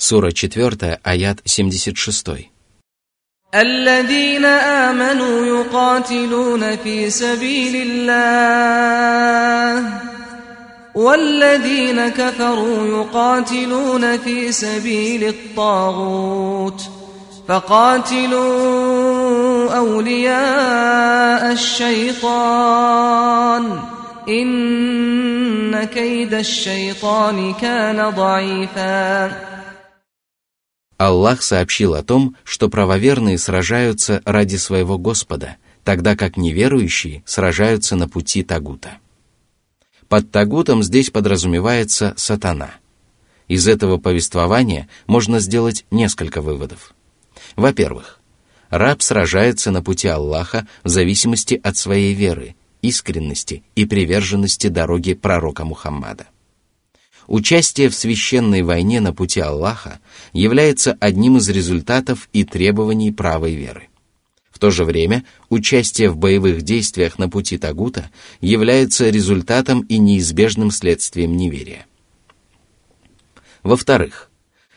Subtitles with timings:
[0.00, 2.56] Сура 4, аят 76.
[3.54, 8.22] الذين آمنوا يقاتلون في سبيل الله
[10.94, 16.82] والذين كفروا يقاتلون في سبيل الطاغوت
[17.48, 18.44] فقاتلوا
[19.76, 23.00] أولياء الشيطان
[24.28, 29.56] إن كيد الشيطان كان ضعيفاً
[31.01, 38.07] Аллах сообщил о том, что правоверные сражаются ради своего Господа, тогда как неверующие сражаются на
[38.07, 38.99] пути Тагута.
[40.07, 42.75] Под Тагутом здесь подразумевается сатана.
[43.47, 46.93] Из этого повествования можно сделать несколько выводов.
[47.55, 48.19] Во-первых,
[48.69, 55.65] раб сражается на пути Аллаха в зависимости от своей веры, искренности и приверженности дороге пророка
[55.65, 56.27] Мухаммада.
[57.27, 59.99] Участие в священной войне на пути Аллаха
[60.33, 63.87] является одним из результатов и требований правой веры.
[64.49, 68.09] В то же время участие в боевых действиях на пути Тагута
[68.41, 71.85] является результатом и неизбежным следствием неверия.
[73.63, 74.29] Во-вторых,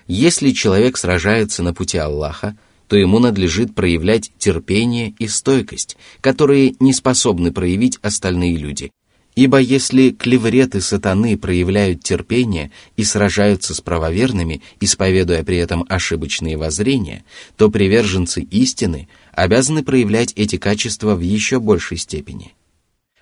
[0.06, 2.56] если человек сражается на пути Аллаха,
[2.88, 8.90] то ему надлежит проявлять терпение и стойкость, которые не способны проявить остальные люди,
[9.34, 17.24] Ибо если клевреты сатаны проявляют терпение и сражаются с правоверными, исповедуя при этом ошибочные воззрения,
[17.56, 22.54] то приверженцы истины обязаны проявлять эти качества в еще большей степени.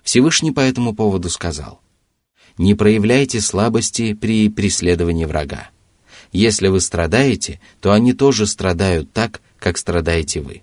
[0.03, 1.81] Всевышний по этому поводу сказал,
[2.59, 5.69] «Не проявляйте слабости при преследовании врага.
[6.31, 10.61] Если вы страдаете, то они тоже страдают так, как страдаете вы.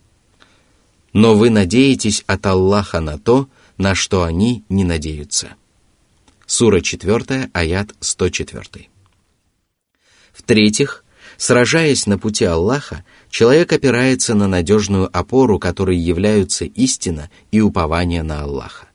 [1.12, 3.48] Но вы надеетесь от Аллаха на то,
[3.80, 5.54] на что они не надеются.
[6.46, 8.88] Сура 4, аят 104.
[10.34, 11.02] В-третьих,
[11.38, 18.42] сражаясь на пути Аллаха, человек опирается на надежную опору, которой являются истина и упование на
[18.42, 18.88] Аллаха.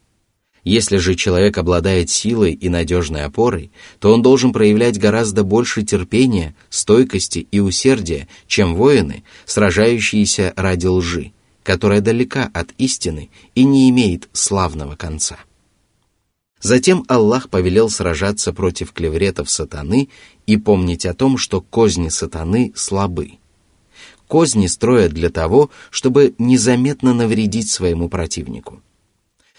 [0.63, 6.55] Если же человек обладает силой и надежной опорой, то он должен проявлять гораздо больше терпения,
[6.69, 11.31] стойкости и усердия, чем воины, сражающиеся ради лжи,
[11.65, 15.39] которая далека от истины и не имеет славного конца.
[16.61, 20.09] Затем Аллах повелел сражаться против клевретов сатаны
[20.45, 23.33] и помнить о том, что козни сатаны слабы.
[24.27, 28.81] Козни строят для того, чтобы незаметно навредить своему противнику.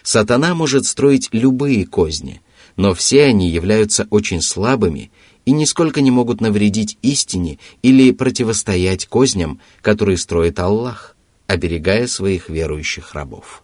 [0.03, 2.41] Сатана может строить любые козни,
[2.77, 5.11] но все они являются очень слабыми
[5.45, 11.16] и нисколько не могут навредить истине или противостоять козням, которые строит Аллах
[11.48, 13.64] оберегая своих верующих рабов.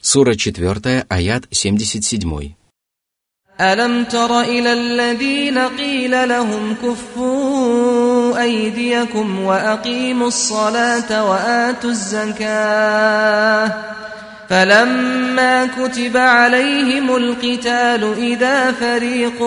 [0.00, 2.56] Сура 4, аят 77.
[3.60, 13.66] ألم تر إلى الذين قيل لهم كفوا أيديكم وأقيموا الصلاة وآتوا الزكاة
[14.49, 19.41] فلما كتب عليهم القتال إذا فريق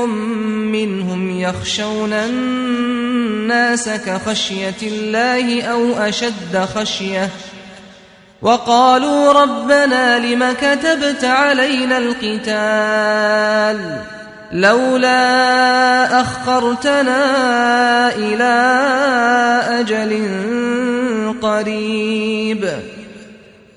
[0.75, 7.31] منهم يخشون الناس كخشية الله أو أشد خشية
[8.43, 12.99] وقالوا ربنا لم كتبت علينا القتال
[14.53, 17.25] لولا أخرتنا
[18.17, 18.55] إلى
[19.81, 20.29] أجل
[21.43, 22.69] قريب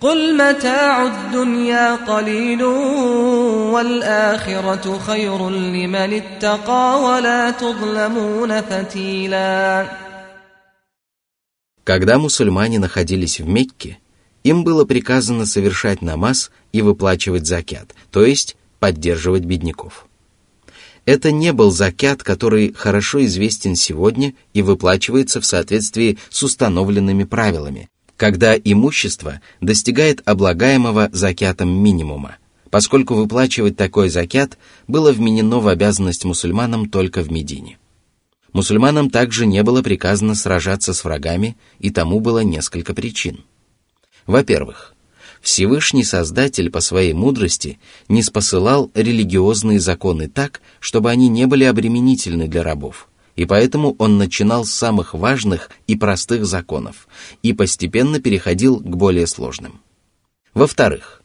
[0.00, 2.64] قل متاع الدنيا قليل
[3.74, 9.88] والآخرة خير لمن اتقى ولا تظلمون فتيلا
[11.84, 13.98] Когда мусульмане находились в Мекке,
[14.42, 20.06] им было приказано совершать намаз и выплачивать закят, то есть поддерживать бедняков.
[21.04, 27.88] Это не был закят, который хорошо известен сегодня и выплачивается в соответствии с установленными правилами,
[28.21, 32.37] когда имущество достигает облагаемого закятом минимума,
[32.69, 37.79] поскольку выплачивать такой закят было вменено в обязанность мусульманам только в Медине.
[38.53, 43.43] Мусульманам также не было приказано сражаться с врагами, и тому было несколько причин.
[44.27, 44.93] Во-первых,
[45.41, 52.47] Всевышний Создатель по своей мудрости не спосылал религиозные законы так, чтобы они не были обременительны
[52.47, 57.07] для рабов– и поэтому он начинал с самых важных и простых законов
[57.41, 59.81] и постепенно переходил к более сложным.
[60.53, 61.21] Во-вторых,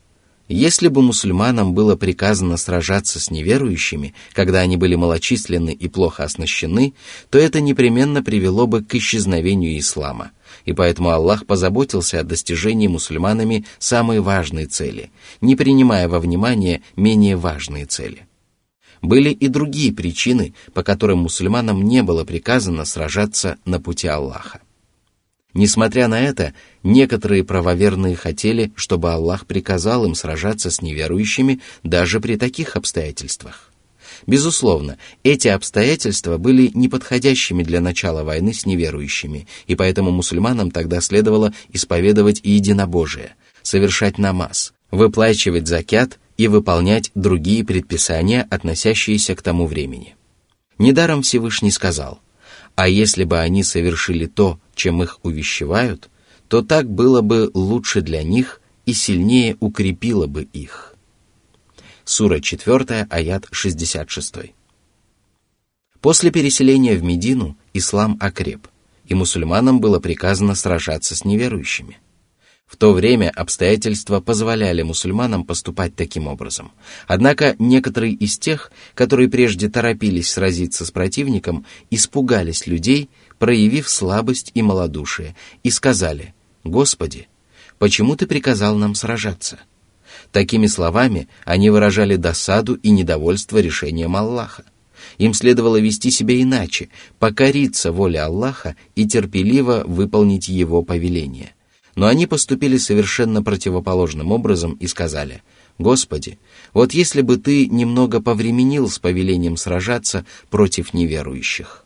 [0.49, 6.95] если бы мусульманам было приказано сражаться с неверующими, когда они были малочисленны и плохо оснащены,
[7.31, 10.31] то это непременно привело бы к исчезновению ислама,
[10.65, 15.11] и поэтому Аллах позаботился о достижении мусульманами самой важной цели,
[15.41, 18.26] не принимая во внимание менее важные цели–
[19.07, 24.63] Были и другие причины, по которым мусульманам не было приказано сражаться на пути Аллаха.
[25.55, 32.37] Несмотря на это, некоторые правоверные хотели, чтобы Аллах приказал им сражаться с неверующими даже при
[32.37, 33.71] таких обстоятельствах.
[34.27, 41.55] Безусловно, эти обстоятельства были неподходящими для начала войны с неверующими, и поэтому мусульманам тогда следовало
[41.73, 50.17] исповедовать единобожие, совершать намаз, выплачивать закят и выполнять другие предписания, относящиеся к тому времени.
[50.79, 52.21] Недаром Всевышний сказал,
[52.75, 56.11] «А если бы они совершили то, чем их увещевают,
[56.49, 60.95] то так было бы лучше для них и сильнее укрепило бы их».
[62.05, 64.53] Сура 4, аят 66.
[66.01, 68.69] После переселения в Медину ислам окреп,
[69.07, 71.99] и мусульманам было приказано сражаться с неверующими.
[72.67, 76.73] В то время обстоятельства позволяли мусульманам поступать таким образом.
[77.07, 83.09] Однако некоторые из тех, которые прежде торопились сразиться с противником, испугались людей,
[83.39, 86.35] проявив слабость и малодушие, и сказали,
[86.65, 87.29] «Господи,
[87.79, 89.61] почему Ты приказал нам сражаться?»
[90.33, 94.65] Такими словами они выражали досаду и недовольство решением Аллаха.
[95.19, 96.89] Им следовало вести себя иначе,
[97.21, 101.53] покориться воле Аллаха и терпеливо выполнить его повеление.
[101.97, 105.43] Но они поступили совершенно противоположным образом и сказали,
[105.79, 106.39] «Господи,
[106.73, 111.85] вот если бы Ты немного повременил с повелением сражаться против неверующих».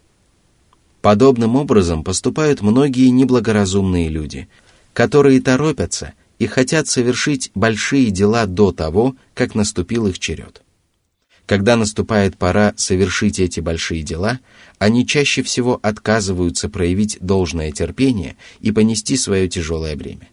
[1.01, 4.49] Подобным образом поступают многие неблагоразумные люди,
[4.93, 10.63] которые торопятся и хотят совершить большие дела до того, как наступил их черед.
[11.51, 14.39] Когда наступает пора совершить эти большие дела,
[14.79, 20.29] они чаще всего отказываются проявить должное терпение и понести свое тяжелое бремя.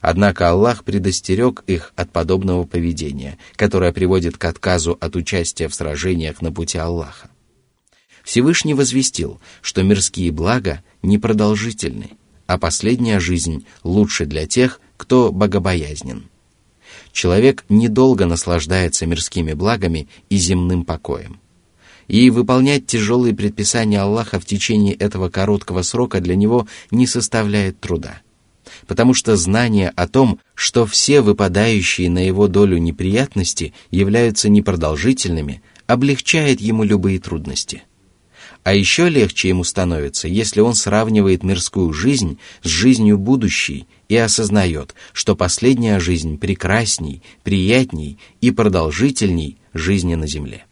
[0.00, 6.42] Однако Аллах предостерег их от подобного поведения, которое приводит к отказу от участия в сражениях
[6.42, 7.30] на пути Аллаха.
[8.24, 12.14] Всевышний возвестил, что мирские блага непродолжительны,
[12.48, 16.28] а последняя жизнь лучше для тех, кто богобоязнен.
[17.18, 21.40] Человек недолго наслаждается мирскими благами и земным покоем.
[22.06, 28.20] И выполнять тяжелые предписания Аллаха в течение этого короткого срока для него не составляет труда.
[28.86, 36.60] Потому что знание о том, что все выпадающие на его долю неприятности являются непродолжительными, облегчает
[36.60, 37.82] ему любые трудности.
[38.64, 44.94] А еще легче ему становится, если он сравнивает мирскую жизнь с жизнью будущей и осознает,
[45.12, 50.64] что последняя жизнь прекрасней, приятней и продолжительней жизни на земле.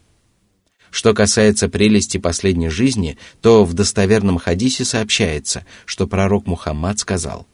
[0.91, 7.47] Что касается прелести последней жизни, то в достоверном хадисе сообщается, что пророк Мухаммад сказал,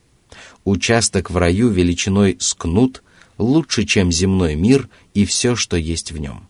[0.64, 3.02] «Участок в раю величиной с кнут
[3.38, 6.49] лучше, чем земной мир и все, что есть в нем».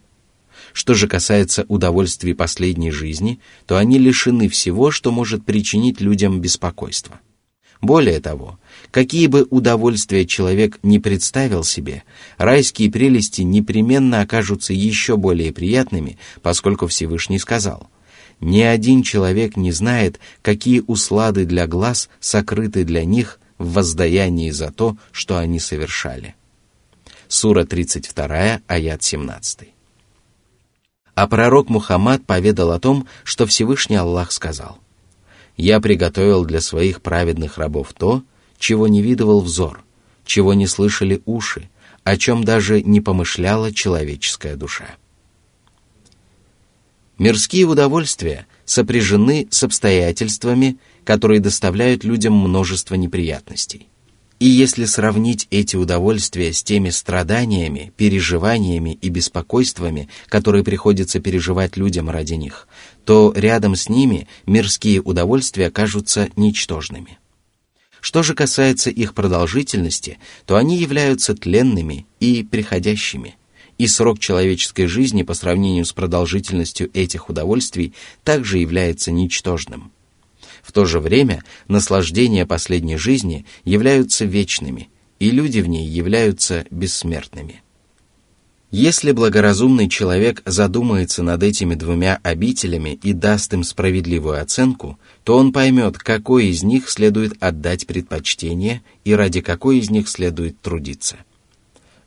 [0.72, 7.20] Что же касается удовольствий последней жизни, то они лишены всего, что может причинить людям беспокойство.
[7.82, 8.60] Более того,
[8.92, 12.04] какие бы удовольствия человек не представил себе,
[12.38, 17.90] райские прелести непременно окажутся еще более приятными, поскольку Всевышний сказал,
[18.38, 24.70] «Ни один человек не знает, какие услады для глаз сокрыты для них в воздаянии за
[24.70, 26.36] то, что они совершали».
[27.26, 29.72] Сура 32, аят 17.
[31.22, 34.80] А пророк Мухаммад поведал о том, что Всевышний Аллах сказал.
[35.56, 38.24] «Я приготовил для своих праведных рабов то,
[38.58, 39.84] чего не видывал взор,
[40.26, 41.70] чего не слышали уши,
[42.02, 44.96] о чем даже не помышляла человеческая душа».
[47.18, 53.86] Мирские удовольствия сопряжены с обстоятельствами, которые доставляют людям множество неприятностей.
[54.42, 62.10] И если сравнить эти удовольствия с теми страданиями, переживаниями и беспокойствами, которые приходится переживать людям
[62.10, 62.66] ради них,
[63.04, 67.20] то рядом с ними мирские удовольствия кажутся ничтожными.
[68.00, 73.36] Что же касается их продолжительности, то они являются тленными и приходящими,
[73.78, 77.94] и срок человеческой жизни по сравнению с продолжительностью этих удовольствий
[78.24, 79.92] также является ничтожным–
[80.62, 84.88] в то же время наслаждения последней жизни являются вечными,
[85.18, 87.62] и люди в ней являются бессмертными.
[88.70, 95.52] Если благоразумный человек задумается над этими двумя обителями и даст им справедливую оценку, то он
[95.52, 101.18] поймет, какой из них следует отдать предпочтение и ради какой из них следует трудиться–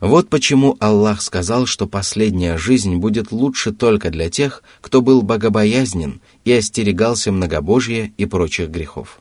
[0.00, 6.20] вот почему Аллах сказал, что последняя жизнь будет лучше только для тех, кто был богобоязнен
[6.44, 9.20] и остерегался многобожия и прочих грехов.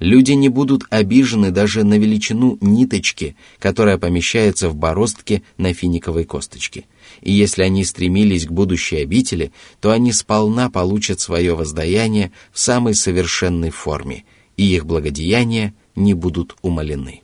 [0.00, 6.86] Люди не будут обижены даже на величину ниточки, которая помещается в бороздке на финиковой косточке.
[7.20, 12.96] И если они стремились к будущей обители, то они сполна получат свое воздаяние в самой
[12.96, 14.24] совершенной форме,
[14.56, 17.21] и их благодеяния не будут умалены.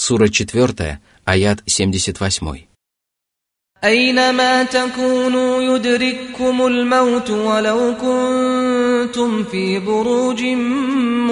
[0.00, 2.66] Сура 4, аят 78.
[3.84, 10.42] أينما تكونوا يدرككم الموت ولو كنتم في بروج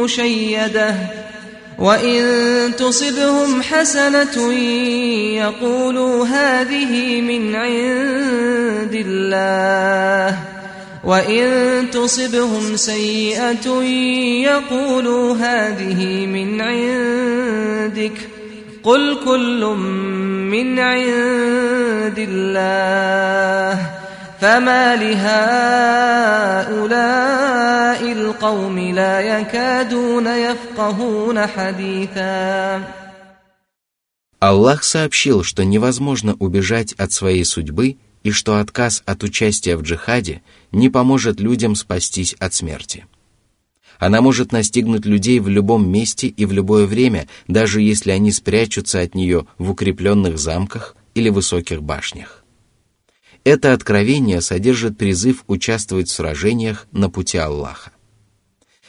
[0.03, 0.97] مشيدة
[1.79, 2.23] وإن
[2.77, 4.53] تصبهم حسنة
[5.35, 10.39] يقولوا هذه من عند الله
[11.05, 13.83] وإن تصبهم سيئة
[14.43, 18.28] يقولوا هذه من عندك
[18.85, 19.65] قل كل
[20.55, 23.91] من عند الله
[24.41, 26.05] فما لهؤلاء
[28.13, 32.83] القوم لا يكادون يفقهون حديثا
[34.41, 40.43] Аллах сообщил, что невозможно убежать от своей судьбы и что отказ от участия в джихаде
[40.71, 43.07] не поможет людям спастись от смерти.
[44.00, 49.02] Она может настигнуть людей в любом месте и в любое время, даже если они спрячутся
[49.02, 52.46] от нее в укрепленных замках или высоких башнях.
[53.44, 57.92] Это откровение содержит призыв участвовать в сражениях на пути Аллаха.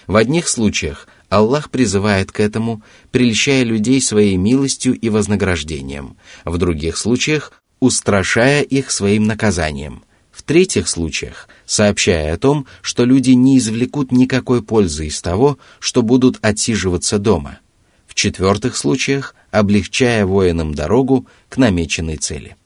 [0.07, 6.97] В одних случаях Аллах призывает к этому, прельщая людей своей милостью и вознаграждением, в других
[6.97, 10.05] случаях устрашая их своим наказанием–
[10.51, 16.41] в-третьих случаях, сообщая о том, что люди не извлекут никакой пользы из того, что будут
[16.43, 17.61] отсиживаться дома.
[18.09, 22.57] В-четвертых случаях, облегчая воинам дорогу к намеченной цели.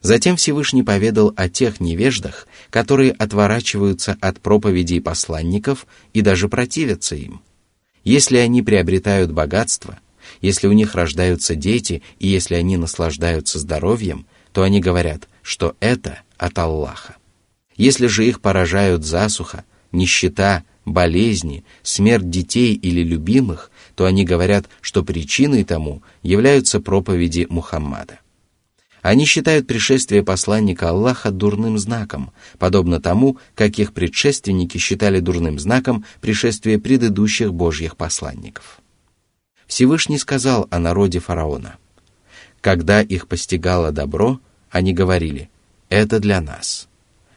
[0.00, 7.42] Затем Всевышний поведал о тех невеждах, которые отворачиваются от проповедей посланников и даже противятся им.
[8.02, 10.00] Если они приобретают богатство,
[10.40, 16.23] если у них рождаются дети и если они наслаждаются здоровьем, то они говорят, что это
[16.38, 17.16] от Аллаха.
[17.76, 25.02] Если же их поражают засуха, нищета, болезни, смерть детей или любимых, то они говорят, что
[25.02, 28.20] причиной тому являются проповеди Мухаммада.
[29.02, 36.06] Они считают пришествие посланника Аллаха дурным знаком, подобно тому, как их предшественники считали дурным знаком
[36.22, 38.80] пришествие предыдущих божьих посланников.
[39.66, 41.76] Всевышний сказал о народе фараона.
[42.62, 45.50] Когда их постигало добро, они говорили,
[45.88, 46.88] это для нас.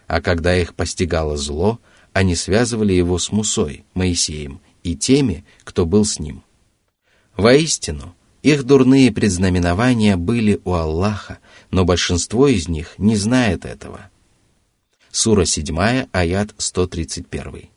[0.07, 1.79] А когда их постигало зло,
[2.13, 6.43] они связывали его с Мусой, Моисеем, и теми, кто был с ним.
[7.35, 11.39] Воистину, их дурные предзнаменования были у Аллаха,
[11.69, 14.09] но большинство из них не знает этого.
[15.11, 17.69] Сура 7, аят 131.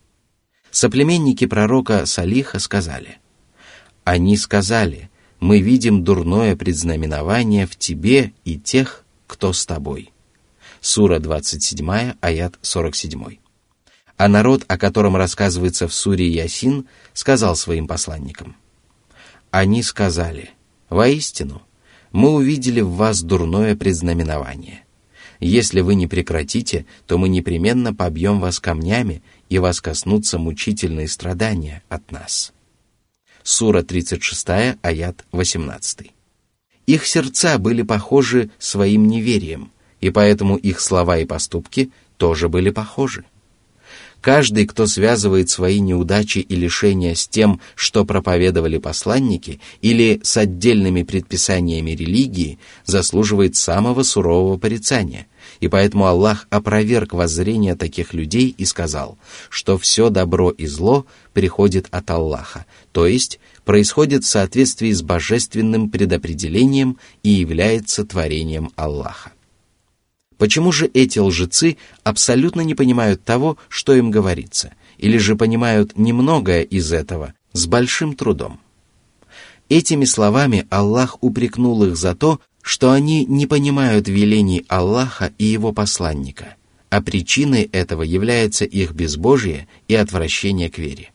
[0.71, 3.17] Соплеменники пророка Салиха сказали,
[4.03, 5.09] «Они сказали,
[5.39, 10.10] мы видим дурное предзнаменование в тебе и тех, кто с тобой».
[10.83, 13.37] Сура 27, аят 47.
[14.17, 18.55] А народ, о котором рассказывается в суре Ясин, сказал своим посланникам.
[19.51, 20.49] Они сказали,
[20.89, 21.61] «Воистину,
[22.11, 24.83] мы увидели в вас дурное предзнаменование.
[25.39, 31.83] Если вы не прекратите, то мы непременно побьем вас камнями, и вас коснутся мучительные страдания
[31.89, 32.53] от нас».
[33.43, 36.11] Сура 36, аят 18.
[36.87, 43.23] Их сердца были похожи своим неверием– и поэтому их слова и поступки тоже были похожи.
[44.21, 51.01] Каждый, кто связывает свои неудачи и лишения с тем, что проповедовали посланники, или с отдельными
[51.01, 55.25] предписаниями религии, заслуживает самого сурового порицания.
[55.59, 59.17] И поэтому Аллах опроверг воззрение таких людей и сказал,
[59.49, 65.89] что все добро и зло приходит от Аллаха, то есть происходит в соответствии с божественным
[65.89, 69.31] предопределением и является творением Аллаха.
[70.41, 76.63] Почему же эти лжецы абсолютно не понимают того, что им говорится, или же понимают немногое
[76.63, 78.59] из этого с большим трудом?
[79.69, 85.73] Этими словами Аллах упрекнул их за то, что они не понимают велений Аллаха и его
[85.73, 86.55] посланника,
[86.89, 91.11] а причиной этого является их безбожие и отвращение к вере.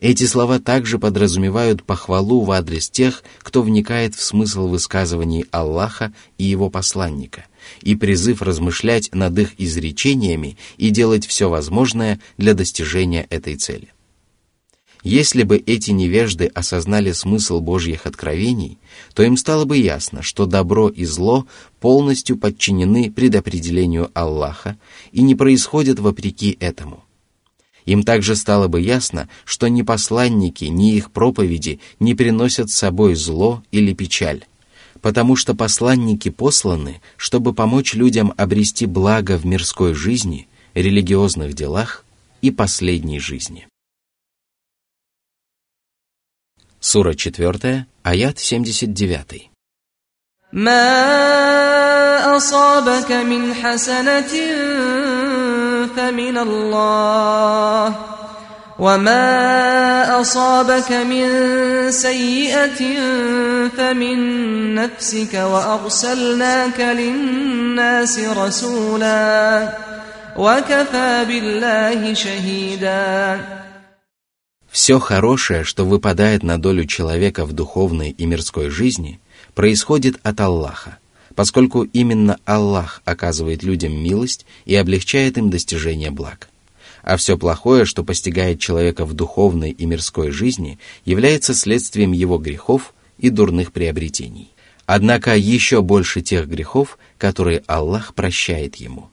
[0.00, 6.44] Эти слова также подразумевают похвалу в адрес тех, кто вникает в смысл высказываний Аллаха и
[6.44, 7.44] его посланника–
[7.82, 13.92] и призыв размышлять над их изречениями и делать все возможное для достижения этой цели.
[15.02, 18.78] Если бы эти невежды осознали смысл Божьих откровений,
[19.14, 21.46] то им стало бы ясно, что добро и зло
[21.78, 24.76] полностью подчинены предопределению Аллаха
[25.12, 27.05] и не происходят вопреки этому.
[27.85, 33.15] Им также стало бы ясно, что ни посланники, ни их проповеди не приносят с собой
[33.15, 34.45] зло или печаль,
[35.01, 42.05] потому что посланники посланы, чтобы помочь людям обрести благо в мирской жизни, религиозных делах
[42.41, 43.67] и последней жизни.
[46.79, 49.51] Сура 4, аят 79.
[50.51, 54.33] ما أصابك من حسنة
[55.95, 57.95] فمن الله
[58.79, 61.27] وما أصابك من
[61.91, 62.81] سيئة
[63.77, 64.17] فمن
[64.75, 69.69] نفسك وأرسلناك للناس رسولا
[70.37, 73.39] وكفى بالله شهيدا
[74.71, 79.19] Все хорошее, что выпадает на долю человека в духовной и мирской жизни,
[79.53, 80.97] происходит от Аллаха,
[81.36, 86.48] поскольку именно Аллах оказывает людям милость и облегчает им достижение благ.
[87.02, 92.94] А все плохое, что постигает человека в духовной и мирской жизни, является следствием его грехов
[93.18, 94.50] и дурных приобретений.
[94.86, 99.10] Однако еще больше тех грехов, которые Аллах прощает ему.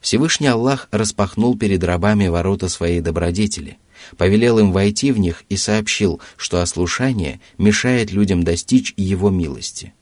[0.00, 3.78] Всевышний Аллах распахнул перед рабами ворота своей добродетели–
[4.16, 9.92] повелел им войти в них и сообщил, что ослушание мешает людям достичь его милости.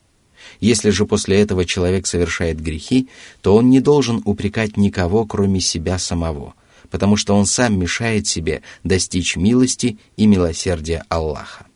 [0.60, 3.08] Если же после этого человек совершает грехи,
[3.40, 6.54] то он не должен упрекать никого, кроме себя самого,
[6.90, 11.66] потому что он сам мешает себе достичь милости и милосердия Аллаха.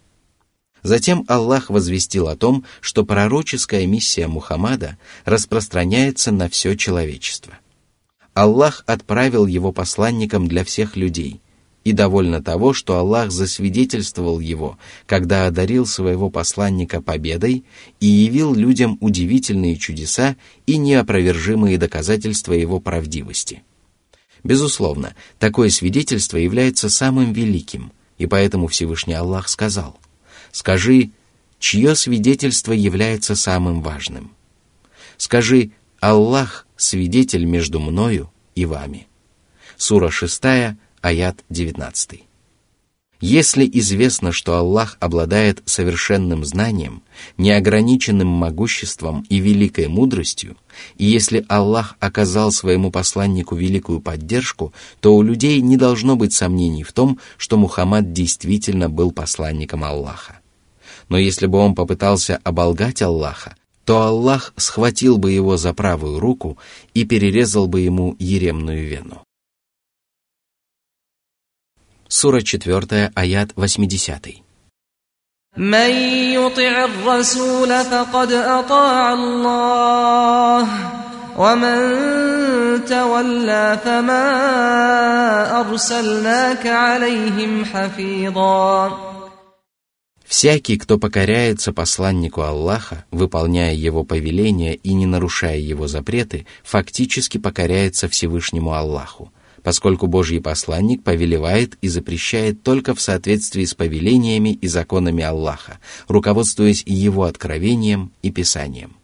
[0.83, 7.59] Затем Аллах возвестил о том, что пророческая миссия Мухаммада распространяется на все человечество.
[8.33, 11.41] Аллах отправил его посланником для всех людей–
[11.85, 17.65] и довольно того, что Аллах засвидетельствовал его, когда одарил своего посланника победой
[18.01, 23.63] и явил людям удивительные чудеса и неопровержимые доказательства его правдивости.
[24.45, 29.99] Безусловно, такое свидетельство является самым великим, и поэтому Всевышний Аллах сказал,
[30.53, 31.11] «Скажи,
[31.59, 34.33] чье свидетельство является самым важным?
[35.17, 39.07] Скажи, Аллах– свидетель между мною и вами».
[39.77, 42.25] Сура 6, аят 19.
[43.23, 47.03] Если известно, что Аллах обладает совершенным знанием,
[47.37, 50.57] неограниченным могуществом и великой мудростью,
[50.97, 56.83] и если Аллах оказал своему посланнику великую поддержку, то у людей не должно быть сомнений
[56.83, 60.41] в том, что Мухаммад действительно был посланником Аллаха.
[61.11, 66.57] Но если бы он попытался оболгать Аллаха, то Аллах схватил бы его за правую руку
[66.95, 69.25] и перерезал бы ему еремную вену
[72.10, 74.46] Сура 4, аят 80.
[75.58, 75.90] من
[76.34, 80.68] يطع الرسول فقد أطاع الله
[81.38, 81.80] ومن
[82.86, 84.26] تولى فما
[85.60, 88.92] أرسلناك عليهم حفيظا
[90.28, 98.10] Всякий, кто покоряется посланнику Аллаха, выполняя его повеления и не нарушая его запреты, фактически покоряется
[98.10, 105.23] Всевышнему Аллаху – поскольку Божий посланник повелевает и запрещает только в соответствии с повелениями и законами
[105.23, 108.97] Аллаха, руководствуясь его откровением и писанием.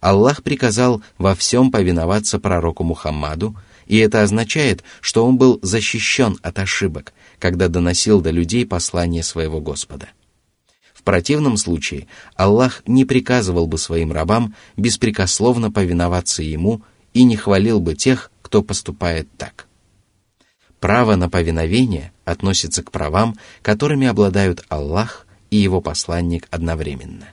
[0.00, 6.58] Аллах приказал во всем повиноваться пророку Мухаммаду, и это означает, что он был защищен от
[6.58, 10.08] ошибок, когда доносил до людей послание своего Господа.
[10.92, 16.82] В противном случае Аллах не приказывал бы своим рабам беспрекословно повиноваться ему
[17.14, 19.66] и не хвалил бы тех, кто поступает так.
[20.84, 27.28] Право на повиновение относится к правам, которыми обладают Аллах и его посланник одновременно.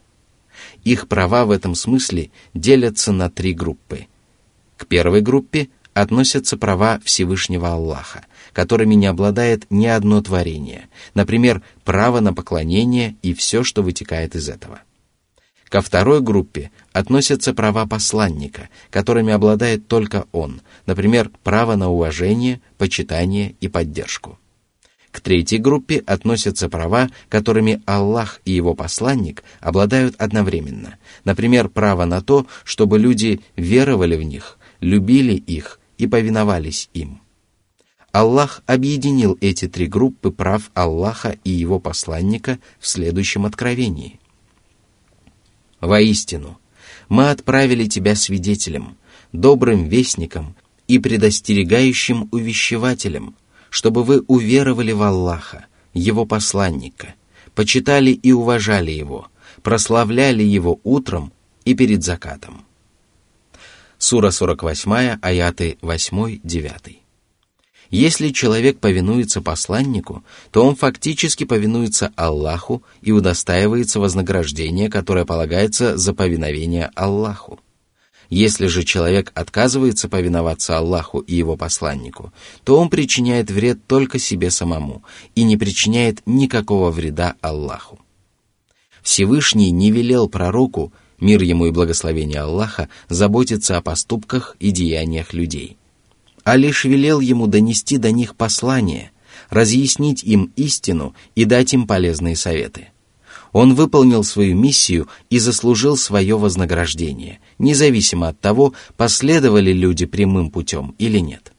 [0.86, 4.08] Их права в этом смысле делятся на три группы.
[4.78, 12.22] К первой группе относятся права Всевышнего Аллаха, которыми не обладает ни одно творение, например, право
[12.22, 14.80] на поклонение и все, что вытекает из этого–
[15.72, 23.56] Ко второй группе относятся права посланника, которыми обладает только он, например, право на уважение, почитание
[23.62, 24.38] и поддержку.
[25.12, 32.22] К третьей группе относятся права, которыми Аллах и его посланник обладают одновременно, например, право на
[32.22, 37.22] то, чтобы люди веровали в них, любили их и повиновались им.
[38.12, 44.21] Аллах объединил эти три группы прав Аллаха и его посланника в следующем откровении.
[45.82, 46.60] Воистину,
[47.10, 48.98] мы отправили тебя свидетелем,
[49.34, 50.56] добрым вестником
[50.88, 53.36] и предостерегающим увещевателем,
[53.70, 57.16] чтобы вы уверовали в Аллаха, Его посланника,
[57.56, 59.28] почитали и уважали Его,
[59.64, 61.34] прославляли Его утром
[61.66, 62.66] и перед закатом.
[63.98, 67.01] Сура 48, аяты 8-9.
[67.92, 76.14] Если человек повинуется посланнику, то он фактически повинуется Аллаху и удостаивается вознаграждения, которое полагается за
[76.14, 77.60] повиновение Аллаху.
[78.30, 82.32] Если же человек отказывается повиноваться Аллаху и его посланнику,
[82.64, 85.04] то он причиняет вред только себе самому
[85.36, 88.00] и не причиняет никакого вреда Аллаху.
[89.02, 95.78] Всевышний не велел пророку, мир ему и благословение Аллаха, заботиться о поступках и деяниях людей,
[96.44, 99.12] а лишь велел ему донести до них послание,
[99.50, 102.88] разъяснить им истину и дать им полезные советы–
[103.52, 110.96] он выполнил свою миссию и заслужил свое вознаграждение, независимо от того, последовали люди прямым путем
[110.98, 111.52] или нет.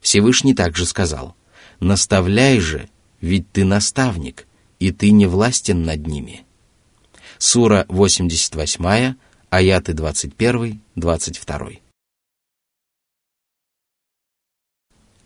[0.00, 1.34] Всевышний также сказал,
[1.80, 2.88] «Наставляй же,
[3.20, 4.46] ведь ты наставник,
[4.78, 6.44] и ты не властен над ними».
[7.38, 9.16] Сура 88,
[9.50, 11.78] аяты 21-22.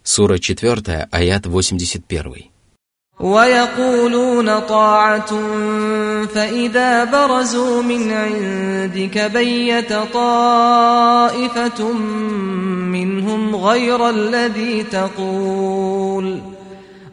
[0.03, 2.55] Сура 4, аят 81.
[3.19, 5.29] ويقولون طاعة
[6.25, 11.91] فإذا برزوا من عندك بيت طائفة
[12.91, 16.41] منهم غير الذي تقول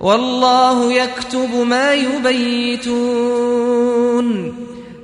[0.01, 3.03] والله يكتب ما يبيتون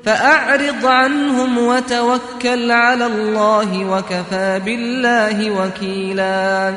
[0.04, 6.74] فأعرض عنهم وتوكل على الله وكفى بالله وكيلاً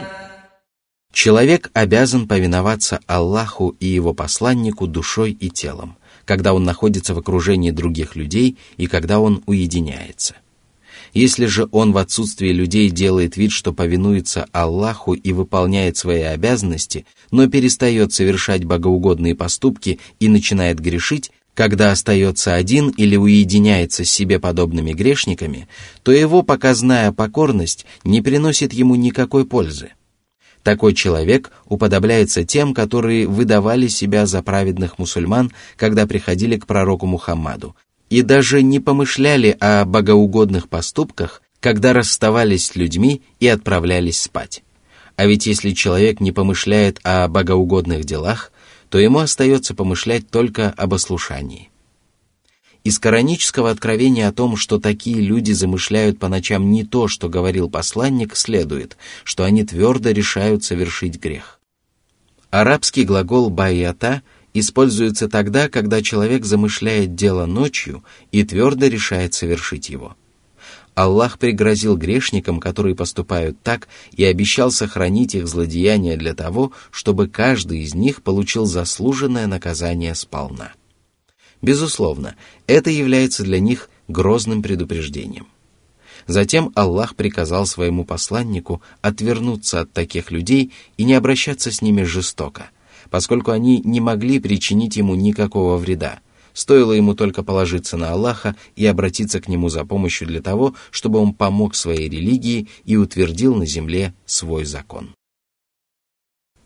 [1.16, 7.70] Человек обязан повиноваться Аллаху и его посланнику душой и телом, когда он находится в окружении
[7.70, 10.35] других людей и когда он уединяется.
[11.14, 17.07] Если же он в отсутствии людей делает вид, что повинуется Аллаху и выполняет свои обязанности,
[17.31, 24.38] но перестает совершать богоугодные поступки и начинает грешить, когда остается один или уединяется с себе
[24.38, 25.66] подобными грешниками,
[26.02, 29.92] то его показная покорность не приносит ему никакой пользы.
[30.66, 37.76] Такой человек уподобляется тем, которые выдавали себя за праведных мусульман, когда приходили к пророку Мухаммаду,
[38.11, 44.64] и даже не помышляли о богоугодных поступках, когда расставались с людьми и отправлялись спать.
[45.14, 48.50] А ведь если человек не помышляет о богоугодных делах,
[48.90, 51.70] то ему остается помышлять только об ослушании.
[52.87, 57.68] Из коранического откровения о том, что такие люди замышляют по ночам не то, что говорил
[57.68, 61.59] посланник, следует, что они твердо решают совершить грех.
[62.51, 64.22] Арабский глагол «байята»
[64.55, 70.14] используется тогда, когда человек замышляет дело ночью и твердо решает совершить его.
[70.94, 77.81] Аллах пригрозил грешникам, которые поступают так, и обещал сохранить их злодеяния для того, чтобы каждый
[77.81, 80.70] из них получил заслуженное наказание сполна.
[81.62, 85.48] Безусловно, это является для них грозным предупреждением.
[86.26, 92.70] Затем Аллах приказал своему посланнику отвернуться от таких людей и не обращаться с ними жестоко,
[93.10, 96.20] поскольку они не могли причинить ему никакого вреда.
[96.52, 101.18] Стоило ему только положиться на Аллаха и обратиться к нему за помощью для того, чтобы
[101.18, 105.14] он помог своей религии и утвердил на земле свой закон.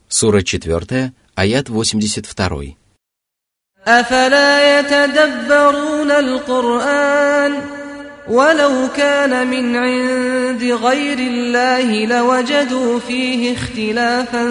[0.08, 2.79] Сура 4, аят 82.
[3.87, 7.61] أفلا يتدبرون القرآن
[8.27, 14.45] ولو كان من عند غير الله لوجدوا فيه اختلافا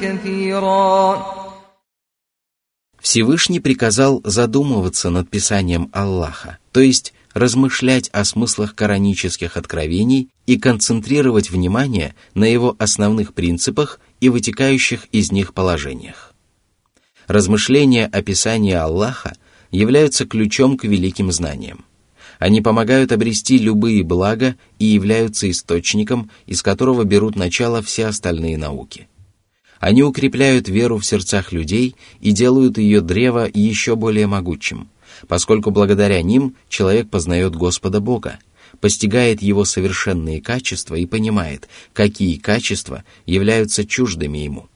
[0.00, 1.40] كثيرا
[3.02, 11.50] Всевышний приказал задумываться над писанием Аллаха, то есть размышлять о смыслах коранических откровений и концентрировать
[11.50, 16.23] внимание на его основных принципах и вытекающих из них положениях.
[17.27, 19.35] Размышления о писании Аллаха
[19.71, 21.85] являются ключом к великим знаниям.
[22.37, 29.07] Они помогают обрести любые блага и являются источником, из которого берут начало все остальные науки.
[29.79, 34.89] Они укрепляют веру в сердцах людей и делают ее древо еще более могучим,
[35.27, 38.39] поскольку благодаря ним человек познает Господа Бога,
[38.79, 44.67] постигает его совершенные качества и понимает, какие качества являются чуждыми ему.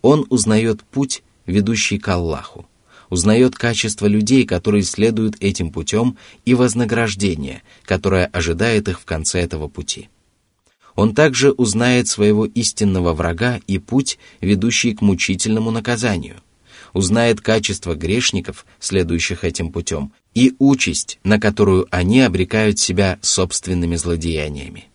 [0.00, 2.66] Он узнает путь, ведущий к Аллаху,
[3.10, 9.68] узнает качество людей, которые следуют этим путем, и вознаграждение, которое ожидает их в конце этого
[9.68, 10.08] пути.
[10.94, 16.36] Он также узнает своего истинного врага и путь, ведущий к мучительному наказанию,
[16.92, 24.86] узнает качество грешников, следующих этим путем, и участь, на которую они обрекают себя собственными злодеяниями.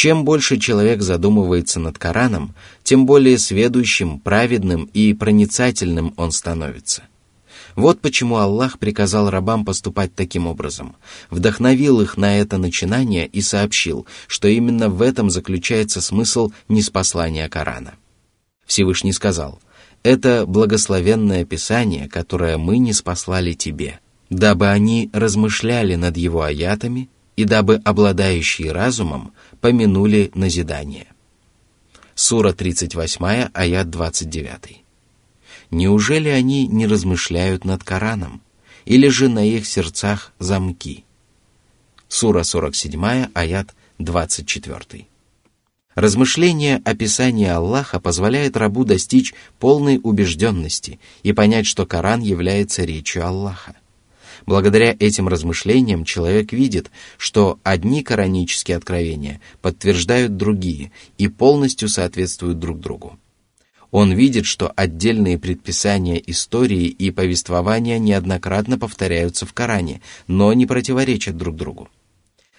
[0.00, 7.02] Чем больше человек задумывается над Кораном, тем более сведущим, праведным и проницательным он становится.
[7.76, 10.96] Вот почему Аллах приказал рабам поступать таким образом,
[11.28, 17.92] вдохновил их на это начинание и сообщил, что именно в этом заключается смысл неспослания Корана.
[18.64, 19.60] Всевышний сказал,
[20.02, 27.44] «Это благословенное Писание, которое мы не спаслали тебе, дабы они размышляли над его аятами и
[27.44, 31.06] дабы обладающие разумом помянули назидание».
[32.14, 34.84] Сура 38, аят 29.
[35.70, 38.42] Неужели они не размышляют над Кораном?
[38.84, 41.04] Или же на их сердцах замки?
[42.08, 45.06] Сура 47, аят 24.
[45.94, 53.26] Размышление о Писании Аллаха позволяет рабу достичь полной убежденности и понять, что Коран является речью
[53.26, 53.76] Аллаха.
[54.46, 62.80] Благодаря этим размышлениям человек видит, что одни коранические откровения подтверждают другие и полностью соответствуют друг
[62.80, 63.18] другу.
[63.90, 71.36] Он видит, что отдельные предписания истории и повествования неоднократно повторяются в Коране, но не противоречат
[71.36, 71.88] друг другу.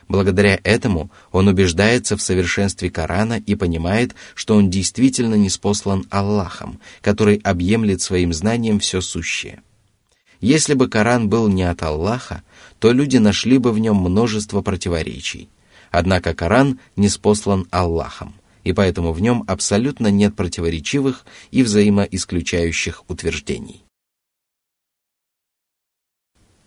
[0.10, 6.82] Благодаря этому он убеждается в совершенстве Корана и понимает, что он действительно не спослан Аллахом,
[7.02, 9.62] который объемлет своим знанием все сущее.
[10.41, 12.43] Если бы Коран был не от Аллаха,
[12.79, 15.49] то люди нашли бы в нем множество противоречий.
[15.91, 23.85] Однако Коран не спослан Аллахом, и поэтому в нем абсолютно нет противоречивых и взаимоисключающих утверждений.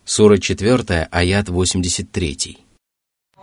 [0.06, 2.58] Сура 4, аят 83.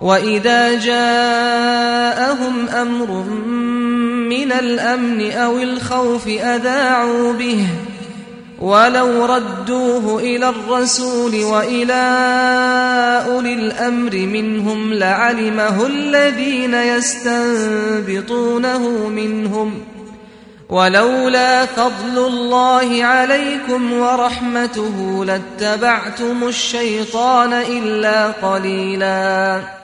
[0.01, 3.23] وإذا جاءهم أمر
[4.29, 7.69] من الأمن أو الخوف أذاعوا به
[8.62, 11.93] ولو ردوه إلى الرسول وإلى
[13.28, 19.82] أولي الأمر منهم لعلمه الذين يستنبطونه منهم.
[20.69, 29.81] ولولا فضل الله عليكم ورحمته لاتبعتم الشيطان إلا قليلاً.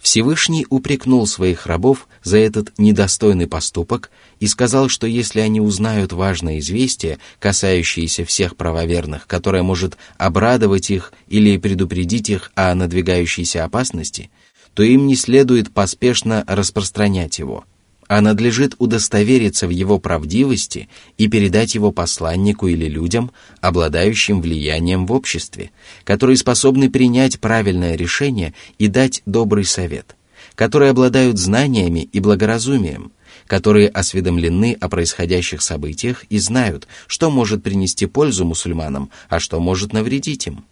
[0.00, 6.60] Всевышний упрекнул своих рабов за этот недостойный поступок и сказал, что если они узнают важное
[6.60, 14.30] известие, касающееся всех правоверных, которое может обрадовать их или предупредить их о надвигающейся опасности,
[14.74, 17.64] то им не следует поспешно распространять его–
[18.08, 25.12] а надлежит удостовериться в его правдивости и передать его посланнику или людям, обладающим влиянием в
[25.12, 25.70] обществе,
[26.04, 30.16] которые способны принять правильное решение и дать добрый совет,
[30.54, 33.12] которые обладают знаниями и благоразумием,
[33.46, 39.92] которые осведомлены о происходящих событиях и знают, что может принести пользу мусульманам, а что может
[39.92, 40.64] навредить им.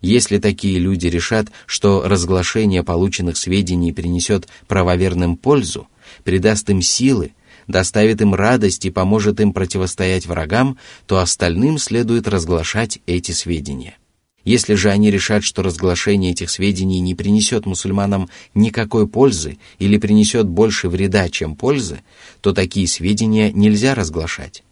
[0.00, 5.88] Если такие люди решат, что разглашение полученных сведений принесет правоверным пользу,
[6.22, 7.32] придаст им силы,
[7.66, 13.96] доставит им радость и поможет им противостоять врагам, то остальным следует разглашать эти сведения.
[14.44, 20.48] Если же они решат, что разглашение этих сведений не принесет мусульманам никакой пользы или принесет
[20.48, 22.00] больше вреда, чем пользы,
[22.40, 24.64] то такие сведения нельзя разглашать.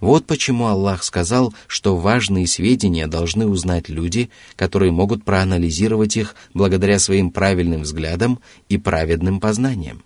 [0.00, 6.98] Вот почему Аллах сказал, что важные сведения должны узнать люди, которые могут проанализировать их благодаря
[6.98, 10.02] своим правильным взглядам и праведным познаниям.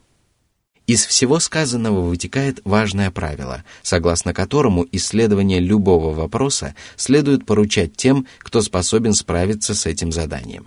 [0.91, 8.61] Из всего сказанного вытекает важное правило, согласно которому исследование любого вопроса следует поручать тем, кто
[8.61, 10.67] способен справиться с этим заданием.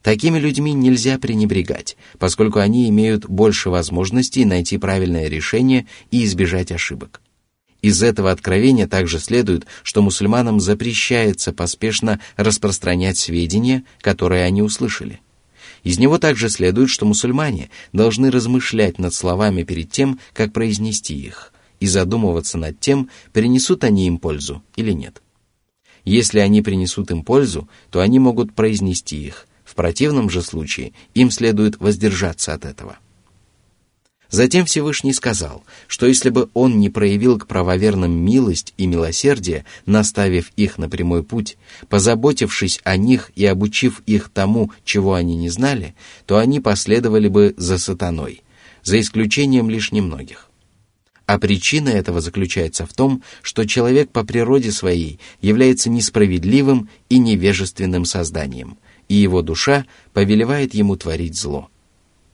[0.00, 7.20] Такими людьми нельзя пренебрегать, поскольку они имеют больше возможностей найти правильное решение и избежать ошибок.
[7.82, 15.18] Из этого откровения также следует, что мусульманам запрещается поспешно распространять сведения, которые они услышали–
[15.84, 21.52] из него также следует, что мусульмане должны размышлять над словами перед тем, как произнести их,
[21.80, 25.22] и задумываться над тем, принесут они им пользу или нет.
[26.04, 31.30] Если они принесут им пользу, то они могут произнести их, в противном же случае им
[31.30, 32.98] следует воздержаться от этого.
[34.30, 40.50] Затем Всевышний сказал, что если бы он не проявил к правоверным милость и милосердие, наставив
[40.56, 41.56] их на прямой путь,
[41.88, 45.94] позаботившись о них и обучив их тому, чего они не знали,
[46.26, 48.42] то они последовали бы за сатаной,
[48.82, 50.50] за исключением лишь немногих.
[51.24, 58.04] А причина этого заключается в том, что человек по природе своей является несправедливым и невежественным
[58.04, 61.70] созданием, и его душа повелевает ему творить зло–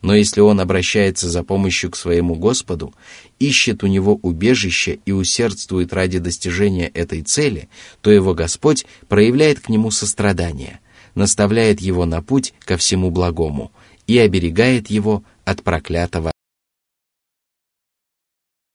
[0.04, 2.92] но если он обращается за помощью к своему Господу,
[3.38, 7.70] ищет у него убежище и усердствует ради достижения этой цели,
[8.02, 10.80] то его Господь проявляет к нему сострадание,
[11.14, 13.72] наставляет его на путь ко всему благому
[14.06, 16.34] и оберегает его от проклятого